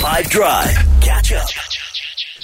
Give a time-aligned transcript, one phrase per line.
[0.00, 0.74] 5 Drive.
[1.02, 1.46] Catch up.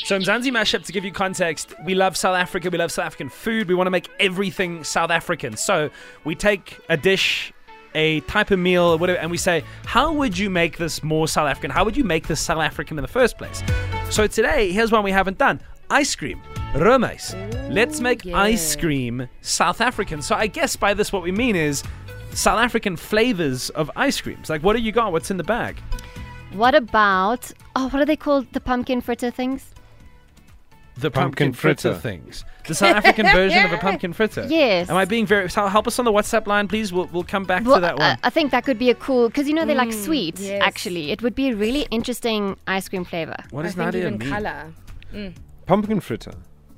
[0.04, 3.30] So Mzansi Mashup, to give you context, we love South Africa, we love South African
[3.30, 5.56] food, we want to make everything South African.
[5.56, 5.88] So
[6.24, 7.54] we take a dish,
[7.94, 11.26] a type of meal, or whatever, and we say, how would you make this more
[11.26, 11.70] South African?
[11.70, 13.62] How would you make this South African in the first place?
[14.10, 15.58] So today, here's one we haven't done.
[15.88, 16.42] Ice cream.
[16.74, 17.32] Roomys.
[17.72, 18.38] Let's make yeah.
[18.38, 20.20] ice cream South African.
[20.20, 21.82] So I guess by this what we mean is
[22.32, 24.50] South African flavors of ice creams.
[24.50, 25.10] Like what do you got?
[25.10, 25.80] What's in the bag?
[26.52, 28.52] What about oh, what are they called?
[28.52, 29.72] The pumpkin fritter things?
[30.98, 31.80] The Pumpkin pumpkin, fritter.
[31.92, 31.98] fritter.
[32.00, 32.44] things.
[32.66, 34.46] The South African version of a pumpkin fritter.
[34.48, 34.88] Yes.
[34.88, 35.46] Am I being very?
[35.50, 36.90] Help us on the WhatsApp line, please.
[36.90, 38.16] We'll, we'll come back Well, to that one.
[38.22, 40.38] I, I think that could be a cool because you know they like sweet.
[40.38, 40.62] yes.
[40.64, 43.36] Actually, it would be a really interesting ice cream flavor.
[43.50, 44.30] what I does think Nadia even mean?
[44.30, 44.72] color.
[45.66, 46.32] Pumpkin fritter.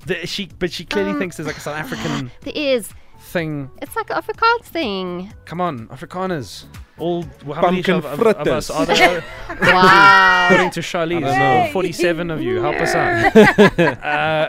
[0.07, 2.91] The- she, but she clearly Um, thinks there's like a South African There is.
[3.19, 3.71] Thing.
[3.83, 5.33] It's like an Afrikaans thing.
[5.45, 6.65] Come on, Afrikaners.
[6.99, 8.71] All well, how many Pumpkin of, of, of us fritters.
[8.71, 9.25] are there?
[9.61, 10.47] Wow.
[10.47, 11.73] According to Charlize, I don't know.
[11.73, 12.61] 47 of you.
[12.61, 13.77] Help us out.
[14.05, 14.49] uh,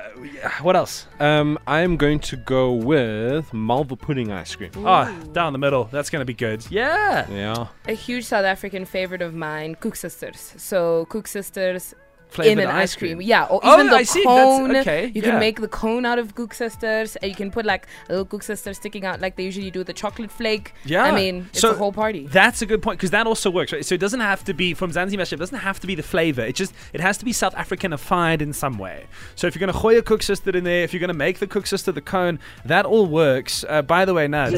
[0.61, 1.07] what else?
[1.19, 4.71] Um, I am going to go with Malva pudding ice cream.
[4.77, 5.85] Oh, down the middle.
[5.85, 6.65] That's going to be good.
[6.69, 7.29] Yeah.
[7.29, 7.67] Yeah.
[7.87, 10.59] A huge South African favorite of mine, Koeksisters.
[10.59, 11.93] So Koeksisters
[12.29, 13.17] Flavored in an ice cream.
[13.17, 13.27] cream.
[13.27, 14.23] Yeah, or Oh, even the I see.
[14.23, 14.75] That's- cone.
[14.77, 15.31] okay, You yeah.
[15.31, 17.17] can make the cone out of Koeksisters.
[17.21, 19.87] And you can put like a little Koeksister sticking out like they usually do with
[19.87, 20.73] the chocolate flake.
[20.85, 21.03] Yeah.
[21.03, 22.27] I mean, it's So a whole party.
[22.27, 23.83] That's a good point because that also works, right?
[23.85, 25.33] So it doesn't have to be from Zanzibar Chef.
[25.33, 26.41] It doesn't have to be the flavor.
[26.43, 29.07] It just it has to be South Africanified in some way.
[29.35, 31.39] So if you're going to gooi a koeksister in there, if you're going to make
[31.39, 33.65] the koeksister the cone, that all works.
[33.67, 34.51] Uh, by the way, Naz,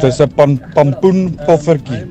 [0.00, 2.04] Dis 'n pan, pampoen poffertjie.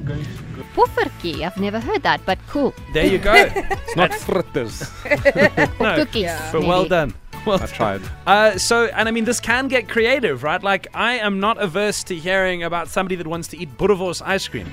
[0.76, 1.42] Puffertjie.
[1.42, 2.74] I've never heard that, but cool.
[2.94, 3.34] there you go.
[3.88, 4.82] It's not fritters.
[5.80, 6.24] no, Cookies.
[6.24, 6.52] Yeah.
[6.52, 7.14] but well done.
[7.46, 8.02] Well I tried.
[8.26, 10.62] Uh, so, and I mean, this can get creative, right?
[10.62, 14.48] Like, I am not averse to hearing about somebody that wants to eat Boerewors ice
[14.48, 14.68] cream.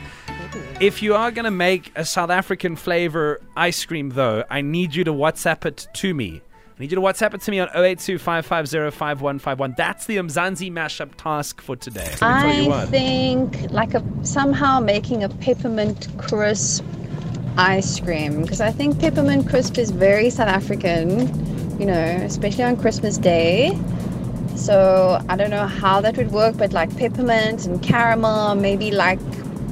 [0.81, 4.95] If you are going to make a South African flavor ice cream, though, I need
[4.95, 6.43] you to WhatsApp it to me.
[6.77, 11.15] I need you to WhatsApp it to me on 082 550 That's the Mzansi mashup
[11.16, 12.12] task for today.
[12.21, 16.84] Let me tell you I think like a somehow making a peppermint crisp
[17.56, 22.76] ice cream because I think peppermint crisp is very South African, you know, especially on
[22.76, 23.78] Christmas Day.
[24.56, 29.20] So I don't know how that would work, but like peppermint and caramel, maybe like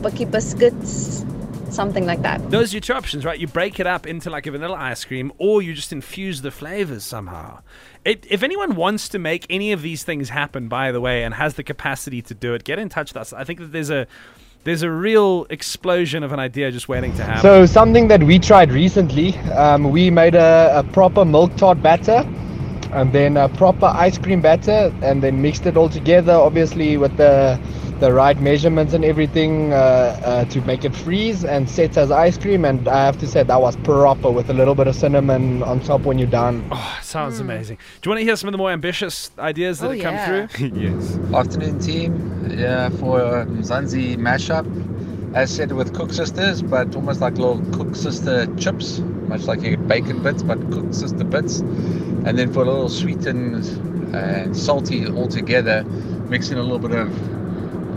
[0.02, 1.24] bucky biscuits,
[1.72, 2.50] something like that.
[2.50, 3.38] Those are your two options, right?
[3.38, 6.50] You break it up into like a vanilla ice cream, or you just infuse the
[6.50, 7.60] flavors somehow.
[8.04, 11.34] It, if anyone wants to make any of these things happen, by the way, and
[11.34, 13.32] has the capacity to do it, get in touch with us.
[13.32, 14.06] I think that there's a
[14.64, 17.42] there's a real explosion of an idea just waiting to happen.
[17.42, 22.24] So something that we tried recently, um, we made a, a proper milk tart batter,
[22.92, 27.16] and then a proper ice cream batter, and then mixed it all together, obviously with
[27.16, 27.58] the
[28.02, 32.36] the right measurements and everything uh, uh, to make it freeze and set as ice
[32.36, 32.64] cream.
[32.64, 35.78] And I have to say that was proper with a little bit of cinnamon on
[35.78, 36.68] top when you're done.
[36.72, 37.76] Oh, sounds amazing.
[38.00, 40.14] Do you want to hear some of the more ambitious ideas that Oh, have come
[40.14, 40.46] yeah.
[40.48, 40.66] through?
[40.74, 41.16] yes.
[41.32, 42.10] Afternoon team,
[42.58, 44.66] yeah, for Mzansi mashup.
[45.36, 48.98] As said with Koeksisters, but almost like little Koeksister chips,
[49.28, 51.60] much like your bacon bits, but Koeksister bits.
[52.26, 53.64] And then for a little sweet and,
[54.12, 55.84] and salty all together,
[56.28, 57.08] mix in a little bit of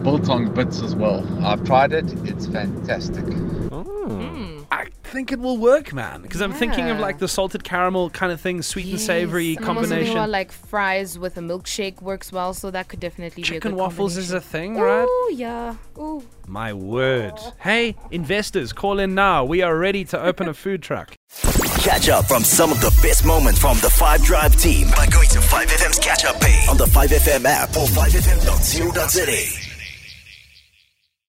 [0.06, 1.26] biltong bits as well.
[1.44, 3.26] I've tried it, it's fantastic.
[3.26, 4.62] Hmm.
[4.72, 6.22] I think it will work, man.
[6.22, 9.58] Because I'm thinking of like the salted caramel kind of thing, sweet and savory Yes,
[9.58, 10.12] and I'm combination.
[10.18, 13.72] about, like fries with a milkshake works well, so that could definitely be a Chicken
[13.72, 14.76] good waffles is a combination.
[14.76, 15.06] thing, right?
[15.10, 15.76] Oh yeah.
[15.98, 16.24] Ooh.
[16.48, 17.34] My word.
[17.60, 19.44] Hey, investors, call in now.
[19.46, 21.16] We are ready to open a food truck.
[21.80, 25.30] Catch up from some of the best moments from the 5 Drive team by going
[25.30, 29.65] to 5FM's catch up page on the 5FM app or 5FM.co.za.